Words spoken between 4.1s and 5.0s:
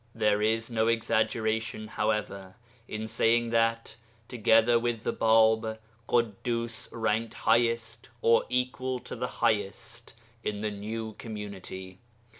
together